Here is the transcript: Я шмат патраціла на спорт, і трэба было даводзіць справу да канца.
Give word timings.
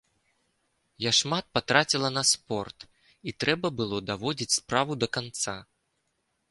Я 1.03 1.11
шмат 1.19 1.45
патраціла 1.57 2.09
на 2.17 2.23
спорт, 2.31 2.79
і 3.31 3.35
трэба 3.45 3.67
было 3.83 3.97
даводзіць 4.13 4.53
справу 4.59 4.91
да 5.05 5.13
канца. 5.19 5.55